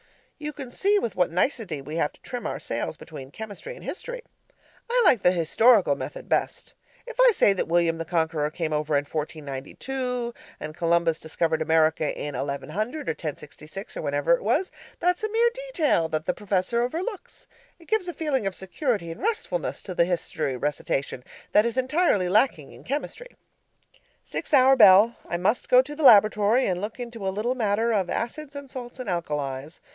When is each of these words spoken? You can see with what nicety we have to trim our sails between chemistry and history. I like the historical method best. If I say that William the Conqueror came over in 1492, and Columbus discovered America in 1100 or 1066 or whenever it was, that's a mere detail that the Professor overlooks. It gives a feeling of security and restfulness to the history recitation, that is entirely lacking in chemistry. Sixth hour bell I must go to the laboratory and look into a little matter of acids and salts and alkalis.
You 0.39 0.51
can 0.53 0.71
see 0.71 0.97
with 0.97 1.15
what 1.15 1.29
nicety 1.29 1.79
we 1.83 1.97
have 1.97 2.11
to 2.13 2.21
trim 2.21 2.47
our 2.47 2.59
sails 2.59 2.97
between 2.97 3.29
chemistry 3.29 3.75
and 3.75 3.85
history. 3.85 4.23
I 4.89 4.99
like 5.05 5.21
the 5.21 5.31
historical 5.31 5.95
method 5.95 6.27
best. 6.27 6.73
If 7.05 7.19
I 7.19 7.31
say 7.31 7.53
that 7.53 7.67
William 7.67 7.99
the 7.99 8.05
Conqueror 8.05 8.49
came 8.49 8.73
over 8.73 8.95
in 8.95 9.03
1492, 9.05 10.33
and 10.59 10.75
Columbus 10.75 11.19
discovered 11.19 11.61
America 11.61 12.11
in 12.19 12.33
1100 12.35 13.07
or 13.07 13.11
1066 13.11 13.95
or 13.95 14.01
whenever 14.01 14.33
it 14.35 14.41
was, 14.41 14.71
that's 14.99 15.21
a 15.23 15.29
mere 15.29 15.51
detail 15.67 16.09
that 16.09 16.25
the 16.25 16.33
Professor 16.33 16.81
overlooks. 16.81 17.45
It 17.77 17.87
gives 17.87 18.07
a 18.07 18.13
feeling 18.15 18.47
of 18.47 18.55
security 18.55 19.11
and 19.11 19.21
restfulness 19.21 19.83
to 19.83 19.93
the 19.93 20.05
history 20.05 20.57
recitation, 20.57 21.23
that 21.51 21.67
is 21.67 21.77
entirely 21.77 22.27
lacking 22.27 22.71
in 22.71 22.83
chemistry. 22.83 23.35
Sixth 24.25 24.55
hour 24.55 24.75
bell 24.75 25.17
I 25.29 25.37
must 25.37 25.69
go 25.69 25.83
to 25.83 25.95
the 25.95 26.01
laboratory 26.01 26.65
and 26.65 26.81
look 26.81 26.99
into 26.99 27.27
a 27.27 27.29
little 27.29 27.53
matter 27.53 27.91
of 27.93 28.09
acids 28.09 28.55
and 28.55 28.71
salts 28.71 28.97
and 28.97 29.07
alkalis. 29.07 29.79